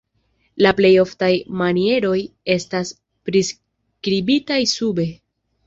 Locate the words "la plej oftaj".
0.65-1.29